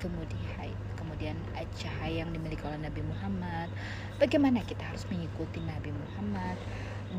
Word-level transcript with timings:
Kemudian 0.00 0.40
kemudian 0.96 1.36
cahaya 1.76 2.24
yang 2.24 2.32
dimiliki 2.32 2.64
oleh 2.64 2.80
Nabi 2.80 3.04
Muhammad. 3.04 3.68
Bagaimana 4.16 4.64
kita 4.64 4.88
harus 4.88 5.04
mengikuti 5.12 5.60
Nabi 5.60 5.92
Muhammad? 5.92 6.56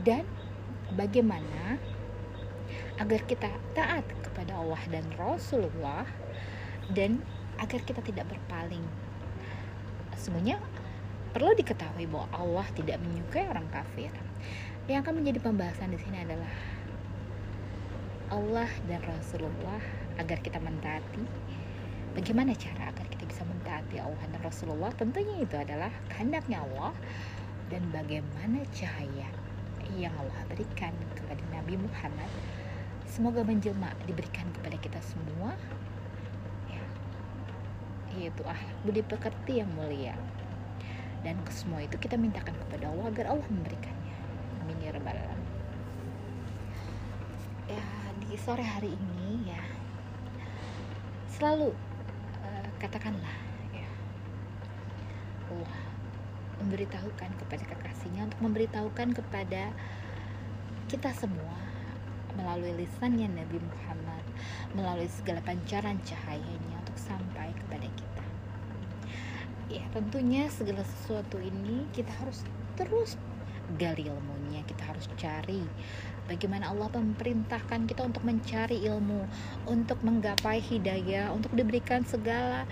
Dan 0.01 0.25
bagaimana 0.97 1.77
agar 2.97 3.21
kita 3.29 3.53
taat 3.77 4.01
kepada 4.25 4.57
Allah 4.57 4.81
dan 4.89 5.05
Rasulullah 5.21 6.09
dan 6.97 7.21
agar 7.61 7.85
kita 7.85 8.01
tidak 8.01 8.25
berpaling? 8.25 8.81
Sebenarnya 10.17 10.57
perlu 11.37 11.53
diketahui 11.53 12.09
bahwa 12.09 12.25
Allah 12.33 12.65
tidak 12.73 12.97
menyukai 13.05 13.45
orang 13.45 13.69
kafir. 13.69 14.09
Yang 14.89 15.05
akan 15.05 15.13
menjadi 15.21 15.39
pembahasan 15.45 15.93
di 15.93 15.99
sini 16.01 16.25
adalah 16.25 16.49
Allah 18.33 18.69
dan 18.89 19.03
Rasulullah 19.05 19.83
agar 20.17 20.41
kita 20.41 20.57
mentaati 20.57 21.51
bagaimana 22.17 22.51
cara 22.55 22.91
agar 22.91 23.05
kita 23.09 23.23
bisa 23.27 23.43
mentaati 23.47 23.97
Allah 23.99 24.23
dan 24.31 24.41
Rasulullah? 24.43 24.91
Tentunya 24.95 25.43
itu 25.43 25.55
adalah 25.55 25.91
kehendaknya 26.11 26.63
Allah 26.63 26.91
dan 27.71 27.83
bagaimana 27.91 28.63
cahaya 28.75 29.27
yang 29.95 30.13
Allah 30.15 30.41
berikan 30.51 30.91
kepada 31.15 31.43
Nabi 31.51 31.79
Muhammad. 31.79 32.31
Semoga 33.07 33.43
menjelma 33.43 33.91
diberikan 34.07 34.47
kepada 34.55 34.77
kita 34.79 34.99
semua 35.03 35.51
ya. 36.71 36.83
Yaitu 38.15 38.43
ah 38.47 38.59
budi 38.87 39.03
pekerti 39.03 39.59
yang 39.59 39.71
mulia. 39.75 40.15
Dan 41.21 41.37
ke 41.45 41.51
semua 41.53 41.85
itu 41.85 41.99
kita 42.01 42.17
mintakan 42.17 42.55
kepada 42.67 42.89
Allah 42.89 43.11
agar 43.11 43.25
Allah 43.35 43.47
memberikannya. 43.51 44.15
Amin 44.63 44.79
ya 44.81 44.91
rabbal 44.95 45.31
ya 47.71 47.83
di 48.27 48.35
sore 48.35 48.63
hari 48.63 48.91
ini 48.91 49.51
ya 49.51 49.63
selalu 51.35 51.71
katakanlah 52.81 53.37
Allah 55.51 55.81
memberitahukan 56.61 57.29
kepada 57.45 57.63
kekasihnya 57.69 58.25
untuk 58.25 58.41
memberitahukan 58.41 59.13
kepada 59.13 59.69
kita 60.89 61.13
semua 61.13 61.57
melalui 62.33 62.73
lisannya 62.81 63.27
Nabi 63.27 63.59
Muhammad 63.59 64.23
melalui 64.73 65.09
segala 65.11 65.43
pancaran 65.43 65.99
cahayanya 66.01 66.75
untuk 66.81 66.97
sampai 66.97 67.51
kepada 67.53 67.85
kita. 67.85 68.25
Ya 69.67 69.83
tentunya 69.91 70.47
segala 70.47 70.83
sesuatu 70.83 71.39
ini 71.39 71.87
kita 71.91 72.11
harus 72.23 72.43
terus 72.79 73.19
gali 73.77 74.07
ilmunya 74.07 74.63
kita 74.67 74.83
harus 74.87 75.05
cari 75.19 75.63
bagaimana 76.31 76.71
Allah 76.71 76.87
memerintahkan 76.95 77.91
kita 77.91 78.07
untuk 78.07 78.23
mencari 78.23 78.79
ilmu 78.87 79.27
untuk 79.67 79.99
menggapai 80.03 80.63
hidayah 80.63 81.31
untuk 81.35 81.51
diberikan 81.51 82.07
segala 82.07 82.63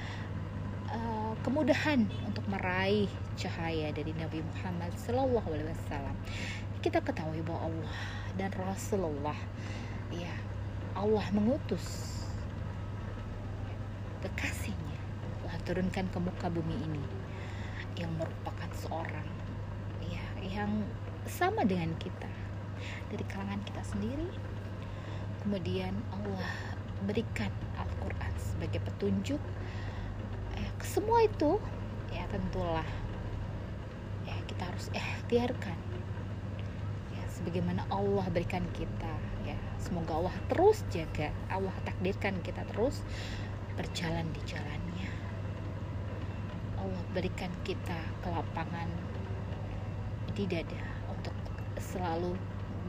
uh, 0.89 1.33
kemudahan 1.43 2.07
untuk 2.23 2.43
meraih 2.47 3.11
cahaya 3.39 3.91
dari 3.95 4.11
Nabi 4.15 4.43
Muhammad 4.43 4.91
Sallallahu 4.99 5.47
Alaihi 5.47 5.71
Wasallam. 5.71 6.15
Kita 6.79 7.03
ketahui 7.03 7.43
bahwa 7.43 7.67
Allah 7.67 7.95
dan 8.39 8.51
Rasulullah, 8.55 9.35
ya 10.15 10.31
Allah 10.95 11.25
mengutus 11.35 12.15
kekasihnya, 14.23 14.99
Allah 15.43 15.59
turunkan 15.67 16.07
ke 16.07 16.17
muka 16.19 16.47
bumi 16.47 16.75
ini 16.87 17.03
yang 17.99 18.11
merupakan 18.15 18.71
seorang 18.79 19.27
yang 20.49 20.83
sama 21.29 21.61
dengan 21.63 21.93
kita. 22.01 22.29
Dari 23.13 23.23
kalangan 23.29 23.61
kita 23.65 23.81
sendiri. 23.85 24.29
Kemudian 25.45 25.93
Allah 26.11 26.49
berikan 27.05 27.53
Al-Quran 27.79 28.33
sebagai 28.35 28.83
petunjuk. 28.83 29.41
Eh, 30.57 30.69
semua 30.83 31.23
itu 31.23 31.61
ya 32.11 32.25
tentulah 32.27 32.85
ya 34.27 34.35
kita 34.49 34.67
harus 34.67 34.91
ikhtiarkan. 34.91 35.79
Ya 37.15 37.23
sebagaimana 37.31 37.87
Allah 37.93 38.25
berikan 38.33 38.65
kita 38.75 39.13
ya. 39.47 39.55
Semoga 39.79 40.19
Allah 40.19 40.35
terus 40.51 40.83
jaga 40.91 41.31
Allah 41.47 41.73
takdirkan 41.87 42.41
kita 42.43 42.67
terus 42.75 42.99
berjalan 43.79 44.27
di 44.35 44.41
jalannya. 44.43 45.09
Allah 46.79 47.03
berikan 47.15 47.51
kita 47.63 47.99
kelapangan 48.23 49.08
di 50.33 50.45
dada 50.45 50.83
untuk 51.09 51.33
selalu 51.81 52.37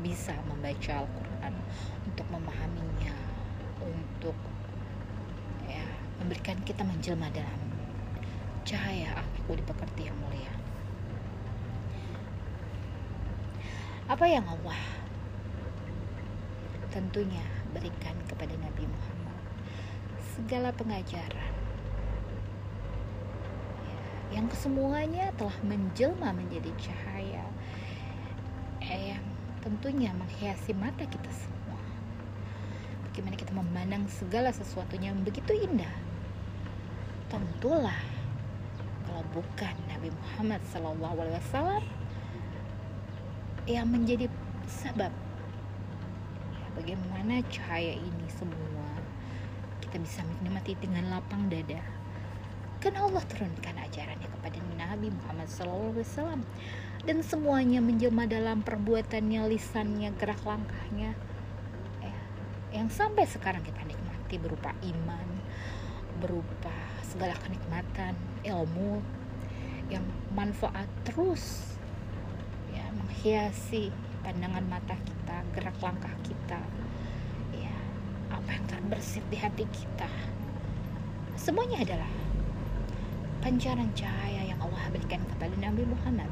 bisa 0.00 0.32
membaca 0.48 1.04
Al-Quran 1.04 1.54
untuk 2.08 2.26
memahaminya 2.32 3.14
untuk 3.80 4.36
ya 5.64 5.84
memberikan 6.20 6.60
kita 6.64 6.84
menjelma 6.84 7.28
dalam 7.32 7.60
cahaya 8.64 9.16
aku 9.16 9.56
di 9.56 9.64
pekerti 9.64 10.08
yang 10.08 10.16
mulia. 10.20 10.52
Apa 14.10 14.26
yang 14.26 14.44
Allah 14.44 14.80
tentunya 16.90 17.46
berikan 17.70 18.18
kepada 18.26 18.52
Nabi 18.58 18.84
Muhammad 18.84 19.38
segala 20.34 20.74
pengajaran 20.74 21.59
yang 24.30 24.46
kesemuanya 24.46 25.34
telah 25.34 25.54
menjelma 25.66 26.30
menjadi 26.30 26.70
cahaya 26.78 27.44
eh, 28.82 29.14
yang 29.14 29.24
tentunya 29.60 30.10
menghiasi 30.14 30.72
mata 30.72 31.04
kita 31.04 31.30
semua. 31.30 31.82
Bagaimana 33.10 33.36
kita 33.36 33.52
memandang 33.52 34.06
segala 34.08 34.54
sesuatunya 34.54 35.12
yang 35.12 35.20
begitu 35.26 35.52
indah. 35.52 35.92
Tentulah 37.26 37.98
kalau 39.06 39.22
bukan 39.34 39.74
Nabi 39.90 40.14
Muhammad 40.14 40.62
SAW 40.70 41.82
yang 43.68 43.86
menjadi 43.90 44.30
sebab 44.66 45.12
ya, 46.54 46.66
bagaimana 46.78 47.42
cahaya 47.50 47.98
ini 47.98 48.26
semua 48.30 48.88
kita 49.82 49.98
bisa 50.00 50.22
menikmati 50.22 50.78
dengan 50.78 51.10
lapang 51.10 51.50
dada 51.50 51.82
kan 52.80 52.96
Allah 52.96 53.20
turunkan 53.28 53.76
ajarannya 53.76 54.24
kepada 54.40 54.58
Nabi 54.80 55.12
Muhammad 55.12 55.52
SAW 55.52 56.40
dan 57.04 57.20
semuanya 57.20 57.84
menjelma 57.84 58.24
dalam 58.24 58.64
perbuatannya, 58.64 59.52
lisannya, 59.52 60.16
gerak 60.16 60.40
langkahnya 60.48 61.12
ya, 62.00 62.16
yang 62.72 62.88
sampai 62.88 63.28
sekarang 63.28 63.60
kita 63.60 63.84
nikmati 63.84 64.40
berupa 64.40 64.72
iman, 64.80 65.28
berupa 66.24 66.72
segala 67.04 67.36
kenikmatan, 67.44 68.16
ilmu 68.48 69.04
yang 69.92 70.04
manfaat 70.32 70.88
terus 71.04 71.76
ya 72.72 72.84
menghiasi 72.96 73.92
pandangan 74.24 74.64
mata 74.68 74.96
kita, 75.04 75.36
gerak 75.52 75.76
langkah 75.84 76.16
kita, 76.24 76.60
ya 77.52 77.76
apa 78.32 78.56
yang 78.56 78.64
terbersit 78.68 79.24
di 79.28 79.36
hati 79.36 79.68
kita. 79.68 80.08
Semuanya 81.40 81.80
adalah 81.84 82.19
pancaran 83.40 83.88
cahaya 83.96 84.52
yang 84.52 84.60
Allah 84.60 84.84
berikan 84.92 85.20
kepada 85.24 85.56
Nabi 85.56 85.88
Muhammad 85.88 86.28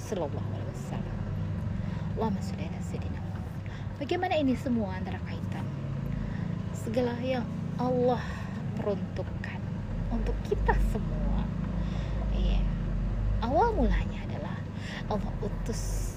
Sallallahu 0.00 0.48
Alaihi 0.48 0.72
Wasallam. 0.72 1.18
Sholli 2.40 2.64
ala 2.68 2.80
sayyidina 2.84 3.20
Bagaimana 4.00 4.34
ini 4.40 4.56
semua 4.56 4.96
antara 4.96 5.20
kaitan 5.28 5.64
segala 6.72 7.12
yang 7.20 7.44
Allah 7.76 8.24
peruntukkan 8.80 9.60
untuk 10.08 10.32
kita 10.48 10.72
semua. 10.88 11.44
Iya. 12.32 12.64
Awal 13.44 13.76
mulanya 13.76 14.24
adalah 14.24 14.56
Allah 15.12 15.32
utus 15.44 16.16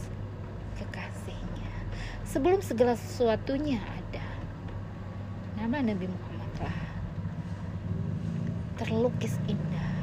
kekasihnya. 0.79 1.71
Sebelum 2.23 2.63
segala 2.63 2.95
sesuatunya 2.95 3.83
ada. 3.83 4.23
Nama 5.59 5.91
Nabi 5.91 6.07
Muhammad 6.07 6.32
terlukis 8.77 9.37
indah 9.45 9.93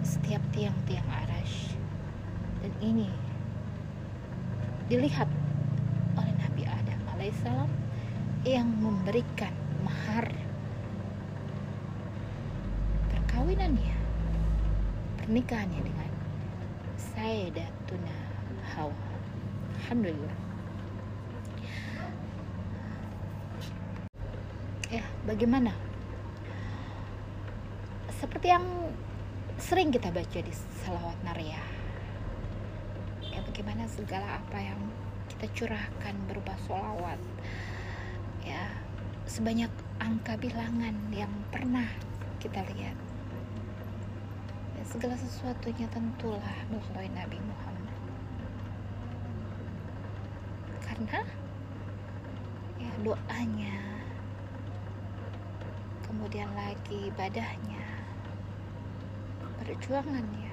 setiap 0.00 0.40
tiang-tiang 0.56 1.04
arash. 1.24 1.76
Dan 2.64 2.72
ini 2.80 3.08
dilihat 4.88 5.28
oleh 6.16 6.34
Nabi 6.40 6.64
Adam 6.64 7.00
alaihissalam 7.16 7.70
yang 8.44 8.68
memberikan 8.80 9.52
mahar 9.84 10.28
perkawinannya 13.12 13.96
pernikahannya 15.20 15.80
dengan 15.80 16.10
Sayyidatuna 17.00 18.16
Hawa. 18.76 18.92
Alhamdulillah. 19.80 20.36
Ya 24.92 25.04
bagaimana 25.24 25.72
seperti 28.24 28.48
yang 28.48 28.64
sering 29.60 29.92
kita 29.92 30.08
baca 30.08 30.38
di 30.40 30.52
salawat 30.80 31.18
nariyah 31.28 31.68
ya 33.20 33.44
bagaimana 33.44 33.84
segala 33.84 34.40
apa 34.40 34.64
yang 34.64 34.80
kita 35.28 35.44
curahkan 35.52 36.16
berupa 36.24 36.56
solawat 36.64 37.20
ya 38.40 38.64
sebanyak 39.28 39.68
angka 40.00 40.40
bilangan 40.40 40.96
yang 41.12 41.28
pernah 41.48 41.88
kita 42.40 42.60
lihat. 42.76 42.96
Ya, 44.76 44.82
segala 44.84 45.16
sesuatunya 45.16 45.88
tentulah 45.88 46.56
melalui 46.68 47.08
Nabi 47.16 47.40
Muhammad. 47.40 47.98
Karena 50.84 51.20
ya 52.76 52.92
doanya 53.00 53.80
kemudian 56.04 56.52
lagi 56.52 57.08
ibadahnya 57.08 57.83
perjuangannya 59.64 60.52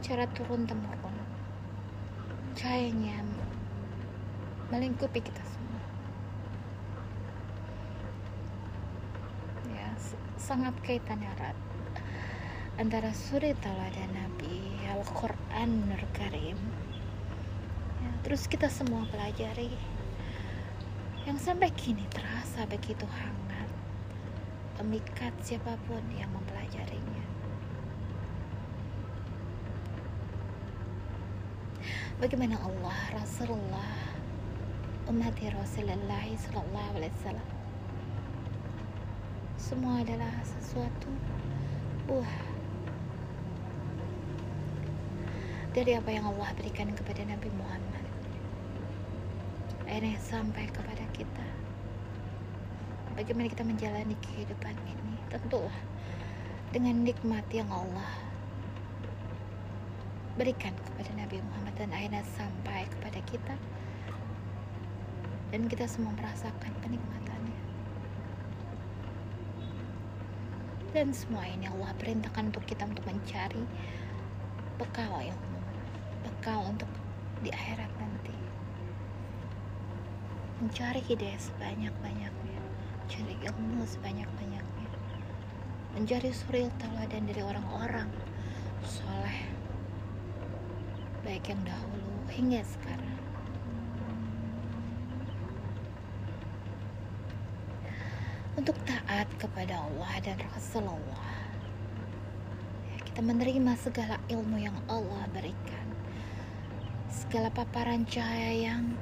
cara 0.00 0.24
turun 0.32 0.64
temurun. 0.64 1.16
Cahayanya 2.56 3.22
melingkupi 4.72 5.20
kita 5.22 5.44
semua. 5.44 5.84
Ya 9.70 9.92
sangat 10.40 10.74
kaitan 10.82 11.20
erat 11.22 11.54
antara 12.80 13.12
suri 13.12 13.52
tauladan 13.60 14.10
Nabi 14.16 14.80
Al-Quran 14.88 15.84
Nur 15.86 16.02
Karim. 16.16 16.58
Ya, 18.00 18.10
terus 18.24 18.48
kita 18.48 18.72
semua 18.72 19.04
pelajari. 19.12 19.70
Yang 21.28 21.38
sampai 21.44 21.68
kini 21.76 22.08
terasa 22.08 22.64
begitu 22.66 23.04
hangat 23.04 23.49
memikat 24.80 25.36
siapa 25.44 25.76
pun 25.84 26.00
yang 26.16 26.32
mempelajarinya. 26.32 27.24
Bagaimana 32.16 32.56
Allah 32.64 32.98
Rasulullah 33.12 33.96
umat 35.12 35.36
Rasulullah 35.36 36.32
Sallallahu 36.32 36.92
Alaihi 36.96 37.12
Wasallam? 37.20 37.48
Semua 39.60 40.00
adalah 40.00 40.32
sesuatu 40.48 41.12
buah. 42.08 42.36
Dari 45.76 45.92
apa 45.92 46.08
yang 46.08 46.24
Allah 46.24 46.56
berikan 46.56 46.88
kepada 46.96 47.20
Nabi 47.28 47.52
Muhammad. 47.52 48.04
Akhirnya 49.84 50.16
sampai 50.24 50.72
kepada 50.72 51.04
kita 51.12 51.46
bagaimana 53.20 53.52
kita 53.52 53.68
menjalani 53.68 54.16
kehidupan 54.24 54.72
ini. 54.88 55.14
Tentulah 55.28 55.76
dengan 56.72 57.04
nikmat 57.04 57.44
yang 57.52 57.68
Allah 57.68 58.08
berikan 60.40 60.72
kepada 60.72 61.12
Nabi 61.20 61.44
Muhammad 61.44 61.76
dan 61.76 61.92
akhirnya 61.92 62.24
sampai 62.32 62.88
kepada 62.88 63.20
kita. 63.28 63.54
Dan 65.52 65.68
kita 65.68 65.84
semua 65.84 66.16
merasakan 66.16 66.72
kenikmatannya. 66.80 67.60
Dan 70.96 71.12
semua 71.12 71.44
ini 71.44 71.68
Allah 71.68 71.92
perintahkan 72.00 72.56
untuk 72.56 72.64
kita 72.64 72.88
untuk 72.88 73.04
mencari 73.04 73.60
bekal 74.80 75.12
ilmu 75.20 75.60
bekal 76.24 76.72
untuk 76.72 76.88
di 77.44 77.52
akhirat 77.52 77.88
nanti. 78.00 78.32
Mencari 80.60 81.00
hidayah 81.04 81.40
sebanyak-banyaknya 81.40 82.59
mencari 83.10 83.34
ilmu 83.42 83.82
sebanyak-banyaknya. 83.90 84.86
Mencari 85.98 86.30
suril 86.30 86.70
teladan 86.78 87.26
dari 87.26 87.42
orang-orang. 87.42 88.06
Soleh. 88.86 89.50
Baik 91.26 91.50
yang 91.50 91.58
dahulu 91.66 92.14
hingga 92.30 92.62
sekarang. 92.62 93.18
Untuk 98.54 98.78
taat 98.86 99.26
kepada 99.42 99.90
Allah 99.90 100.14
dan 100.22 100.38
Rasulullah. 100.54 101.34
Ya, 102.94 102.96
kita 103.10 103.26
menerima 103.26 103.74
segala 103.74 104.22
ilmu 104.30 104.54
yang 104.62 104.78
Allah 104.86 105.26
berikan. 105.34 105.86
Segala 107.10 107.50
paparan 107.50 108.06
cahaya 108.06 108.70
yang 108.70 108.94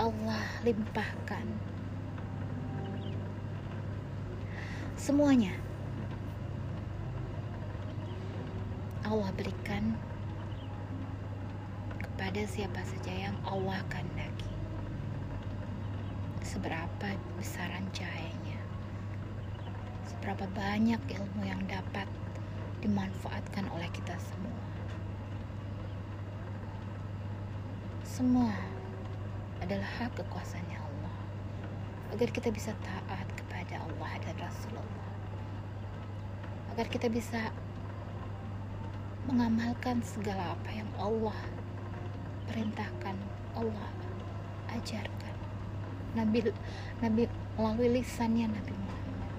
Allah 0.00 0.48
limpahkan 0.64 1.71
semuanya. 5.02 5.50
Allah 9.02 9.34
berikan 9.34 9.98
kepada 11.98 12.46
siapa 12.46 12.78
saja 12.86 13.10
yang 13.10 13.34
Allah 13.42 13.82
kehendaki. 13.90 14.46
Seberapa 16.46 17.18
besaran 17.34 17.82
cahayanya. 17.90 18.62
Seberapa 20.06 20.46
banyak 20.54 21.02
ilmu 21.18 21.50
yang 21.50 21.66
dapat 21.66 22.06
dimanfaatkan 22.78 23.66
oleh 23.74 23.90
kita 23.90 24.14
semua. 24.22 24.62
Semua 28.06 28.54
adalah 29.58 29.90
hak 29.98 30.14
kekuasaannya 30.14 30.78
Allah. 30.78 31.16
Agar 32.14 32.30
kita 32.30 32.54
bisa 32.54 32.70
taat 32.86 33.21
Allah 33.82 34.12
dan 34.22 34.36
Rasulullah. 34.38 35.10
Agar 36.72 36.86
kita 36.88 37.12
bisa 37.12 37.52
mengamalkan 39.28 40.02
segala 40.02 40.56
apa 40.58 40.70
yang 40.74 40.88
Allah 40.98 41.36
perintahkan 42.50 43.14
Allah 43.54 43.90
ajarkan. 44.72 45.34
Nabi 46.12 46.52
Nabi 47.00 47.22
melalui 47.56 48.02
lisannya 48.02 48.48
Nabi 48.50 48.74
Muhammad. 48.76 49.32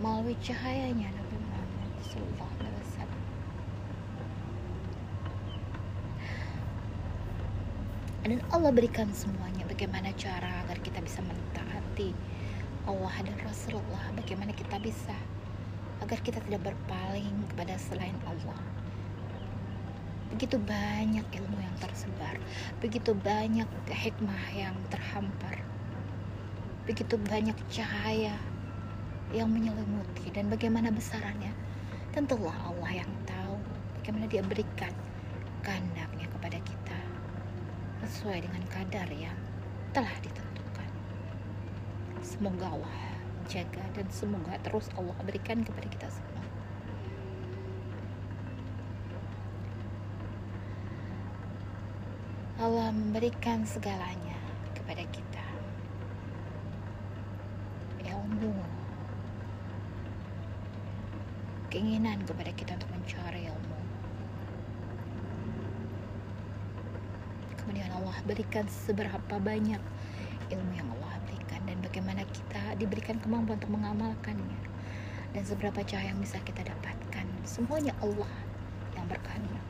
Melalui 0.00 0.36
cahayanya 0.42 1.08
Nabi 1.12 1.36
Muhammad 1.38 1.90
Sallallahu 2.04 2.54
Alaihi 2.60 2.82
Wasallam. 2.84 3.22
Dan 8.24 8.40
Allah 8.52 8.72
berikan 8.72 9.08
semuanya. 9.12 9.64
Bagaimana 9.68 10.12
cara 10.16 10.64
agar 10.64 10.80
kita 10.80 11.00
bisa 11.04 11.20
mentaati 11.24 12.12
Allah 12.84 13.14
dan 13.24 13.36
Rasulullah 13.40 14.12
bagaimana 14.16 14.52
kita 14.52 14.76
bisa 14.80 15.16
agar 16.04 16.20
kita 16.20 16.38
tidak 16.44 16.72
berpaling 16.72 17.32
kepada 17.52 17.76
selain 17.80 18.16
Allah. 18.28 18.60
Begitu 20.34 20.58
banyak 20.58 21.24
ilmu 21.24 21.58
yang 21.62 21.74
tersebar 21.78 22.36
begitu 22.80 23.12
banyak 23.16 23.68
hikmah 23.88 24.44
yang 24.56 24.76
terhampar 24.88 25.60
begitu 26.84 27.16
banyak 27.16 27.56
cahaya 27.72 28.36
yang 29.32 29.48
menyelimuti 29.48 30.28
dan 30.32 30.52
bagaimana 30.52 30.92
besarannya 30.92 31.52
tentulah 32.12 32.54
Allah 32.68 33.04
yang 33.04 33.12
tahu 33.24 33.56
bagaimana 34.00 34.28
dia 34.28 34.44
berikan 34.44 34.92
kehendaknya 35.64 36.28
kepada 36.28 36.58
kita 36.60 36.98
sesuai 38.04 38.44
dengan 38.44 38.62
kadar 38.68 39.08
yang 39.16 39.36
telah 39.96 40.12
ditentukan 40.20 40.63
semoga 42.24 42.72
Allah 42.72 42.96
jaga 43.52 43.84
dan 43.92 44.08
semoga 44.08 44.56
terus 44.64 44.88
Allah 44.96 45.12
berikan 45.28 45.60
kepada 45.60 45.84
kita 45.84 46.08
semua. 46.08 46.42
Allah 52.56 52.88
memberikan 52.96 53.68
segalanya 53.68 54.40
kepada 54.72 55.04
kita. 55.12 55.44
Ilmu 58.08 58.56
keinginan 61.74 62.22
kepada 62.22 62.54
kita 62.54 62.78
untuk 62.78 62.86
mencari 62.94 63.50
ilmu 63.50 63.80
kemudian 67.58 67.90
Allah 67.90 68.14
berikan 68.22 68.62
seberapa 68.70 69.42
banyak 69.42 69.82
ilmu 70.54 70.72
yang 70.78 70.86
Allah 70.94 71.03
bagaimana 71.94 72.26
kita 72.34 72.74
diberikan 72.74 73.22
kemampuan 73.22 73.54
untuk 73.54 73.70
mengamalkannya 73.70 74.58
dan 75.30 75.42
seberapa 75.46 75.78
cahaya 75.86 76.10
yang 76.10 76.18
bisa 76.18 76.42
kita 76.42 76.66
dapatkan 76.66 77.22
semuanya 77.46 77.94
Allah 78.02 78.34
yang 78.98 79.06
berkehendak 79.06 79.62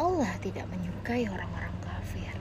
Allah 0.00 0.32
tidak 0.40 0.64
menyukai 0.72 1.28
orang-orang 1.28 1.76
kafir 1.84 2.32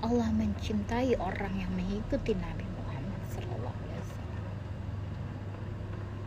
Allah 0.00 0.32
mencintai 0.32 1.20
orang 1.20 1.52
yang 1.52 1.68
mengikuti 1.76 2.32
Nabi 2.32 2.64
Muhammad 2.80 3.20
Wasallam. 3.28 3.76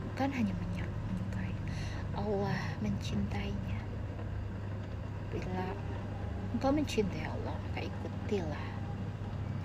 Bukan 0.05 0.29
hanya 0.31 0.53
menyukai, 0.55 1.57
Allah 2.15 2.61
mencintainya. 2.79 3.74
Bila 5.35 5.67
engkau 6.55 6.71
mencintai 6.71 7.27
Allah, 7.27 7.59
maka 7.59 7.83
ikutilah 7.83 8.67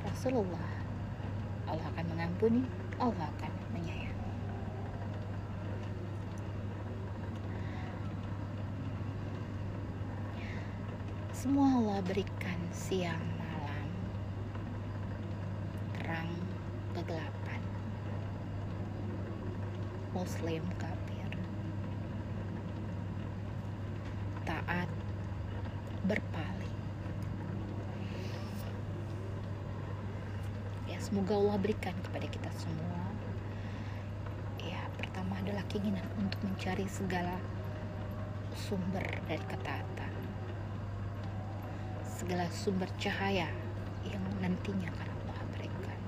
Rasulullah. 0.03 0.71
Allah 1.71 1.87
akan 1.95 2.07
mengampuni, 2.11 2.67
Allah 2.99 3.31
akan 3.39 3.53
menyayangi. 3.71 4.11
Semua 11.31 11.79
Allah 11.79 12.03
berikan 12.03 12.59
siang 12.75 13.23
malam, 13.39 13.89
terang 15.95 16.31
kegelapan, 16.93 17.63
muslim 20.11 20.67
kafir, 20.77 21.31
taat 24.45 24.91
berpaling. 26.11 26.77
Ya 30.91 30.99
semoga 30.99 31.39
Allah 31.39 31.57
berikan 31.63 31.95
kepada 32.03 32.27
kita 32.27 32.51
semua. 32.59 32.99
Ya 34.59 34.83
pertama 34.99 35.39
adalah 35.39 35.63
keinginan 35.71 36.05
untuk 36.19 36.43
mencari 36.43 36.91
segala 36.91 37.39
sumber 38.51 39.07
dari 39.31 39.45
ketaatan 39.47 40.11
segala 42.21 42.45
sumber 42.53 42.85
cahaya 43.01 43.49
yang 44.05 44.21
nantinya 44.45 44.93
akan 44.93 45.09
Allah 45.09 45.41
berikan. 45.57 46.01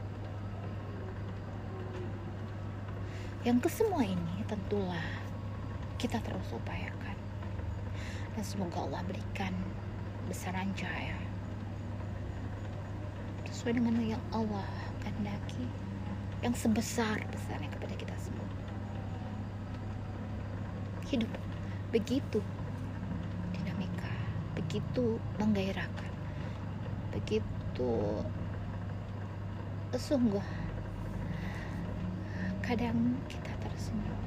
Yang 3.49 3.59
kesemua 3.65 4.05
ini 4.05 4.45
tentulah 4.45 5.09
kita 5.97 6.21
terus 6.21 6.53
upayakan. 6.53 7.17
Dan 8.37 8.45
semoga 8.45 8.85
Allah 8.85 9.01
berikan 9.09 9.57
besaran 10.31 10.71
cahaya 10.75 11.19
sesuai 13.51 13.79
dengan 13.79 14.19
yang 14.19 14.25
Allah 14.35 14.67
kehendaki 15.03 15.67
yang 16.43 16.55
sebesar 16.59 17.23
besarnya 17.31 17.71
kepada 17.71 17.95
kita 17.95 18.15
semua. 18.19 18.49
Hidup 21.07 21.31
begitu 21.93 22.43
begitu 24.73 25.21
menggairahkan 25.37 26.13
begitu 27.13 27.93
sungguh 29.93 30.41
kadang 32.65 33.21
kita 33.29 33.53
tersenyum 33.61 34.23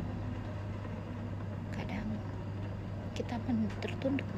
kadang 1.73 2.05
kita 3.17 3.41
tertunduk 3.81 4.29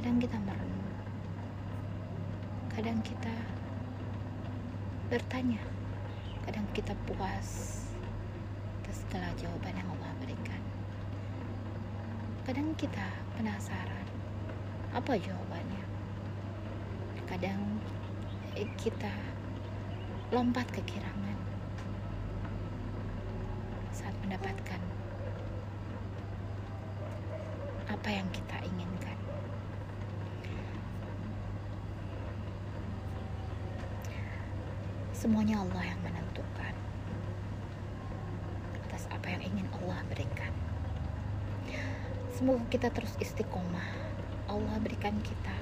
kadang 0.00 0.16
kita 0.16 0.40
merenung 0.48 0.80
kadang 2.72 3.04
kita 3.04 3.36
bertanya. 5.12 5.60
Kadang 6.48 6.64
kita 6.72 6.96
puas 7.04 7.84
atas 8.80 8.96
segala 9.04 9.28
jawaban 9.36 9.76
yang 9.76 9.84
Allah 9.92 10.16
berikan. 10.16 10.62
Kadang 12.48 12.72
kita 12.80 13.04
penasaran 13.36 14.08
apa 14.96 15.12
jawabannya? 15.20 15.84
Kadang 17.28 17.60
eh, 18.56 18.64
kita 18.80 19.12
lompat 20.32 20.64
ke 20.72 20.80
kirangan 20.88 21.36
saat 23.92 24.16
mendapatkan 24.24 24.80
apa 27.92 28.08
yang 28.08 28.24
kita 28.32 28.56
inginkan 28.64 29.19
semuanya 35.20 35.60
Allah 35.60 35.84
yang 35.84 36.00
menentukan 36.00 36.72
atas 38.88 39.04
apa 39.12 39.28
yang 39.28 39.44
ingin 39.52 39.68
Allah 39.76 40.00
berikan. 40.08 40.48
Semoga 42.32 42.64
kita 42.72 42.88
terus 42.88 43.12
istiqomah. 43.20 43.84
Allah 44.48 44.80
berikan 44.80 45.12
kita 45.20 45.52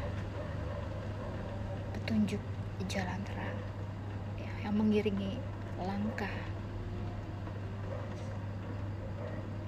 petunjuk 1.90 2.38
jalan 2.86 3.18
terang 3.26 3.58
ya, 4.38 4.52
yang 4.62 4.78
mengiringi 4.78 5.42
langkah 5.82 6.30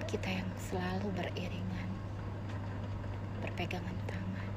kita 0.07 0.41
yang 0.41 0.49
selalu 0.57 1.11
beriringan 1.19 1.91
berpegangan 3.43 3.99
tangan 4.09 4.51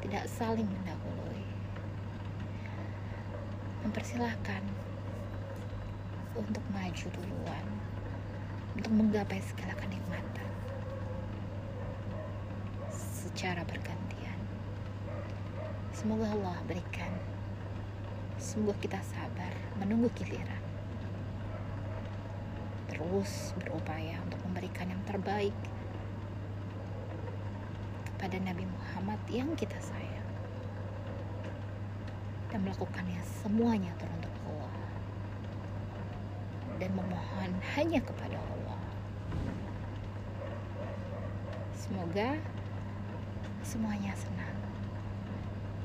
tidak 0.00 0.24
saling 0.30 0.70
mendahului 0.70 1.55
mempersilahkan 3.86 4.62
untuk 6.34 6.64
maju 6.74 7.06
duluan 7.14 7.66
untuk 8.74 8.90
menggapai 8.90 9.38
segala 9.46 9.78
kenikmatan 9.78 10.50
secara 12.90 13.62
bergantian. 13.62 14.38
Semoga 15.94 16.34
Allah 16.34 16.58
berikan. 16.66 17.14
Semoga 18.42 18.74
kita 18.82 18.98
sabar 19.06 19.54
menunggu 19.78 20.10
giliran. 20.18 20.62
Terus 22.90 23.54
berupaya 23.62 24.18
untuk 24.26 24.42
memberikan 24.50 24.90
yang 24.90 25.02
terbaik 25.06 25.54
kepada 28.10 28.36
Nabi 28.42 28.66
Muhammad 28.66 29.22
yang 29.30 29.54
kita 29.54 29.78
sayang. 29.78 30.05
Dan 32.52 32.62
melakukannya 32.62 33.20
semuanya 33.42 33.92
teruntuk 33.98 34.32
Allah. 34.46 34.74
Dan 36.78 36.90
memohon 36.94 37.50
hanya 37.74 38.00
kepada 38.04 38.38
Allah. 38.38 38.80
Semoga 41.74 42.34
semuanya 43.62 44.12
senang. 44.18 44.58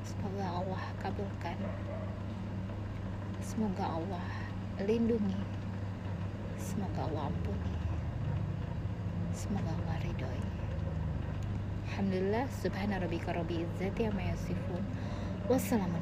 Semoga 0.01 0.45
Allah 0.49 0.83
kabulkan. 1.01 1.57
Semoga 3.41 3.85
Allah 3.85 4.27
lindungi. 4.81 5.37
Semoga 6.61 7.09
Allah 7.09 7.29
ampuni. 7.29 7.73
Semoga 9.33 9.73
Allah 9.73 9.95
ridhoi. 10.01 10.43
Alhamdulillah 11.91 12.45
subhana 12.49 13.01
rabbika 13.01 13.33
rabbi 13.33 13.61
izzati 13.61 14.07
amma 14.09 14.29
yasifun. 14.29 14.83
Wassalamun 15.49 16.01